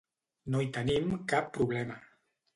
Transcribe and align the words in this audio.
No 0.55 0.61
hi 0.63 0.69
tenim 0.77 1.13
cap 1.35 1.53
problema. 1.59 2.01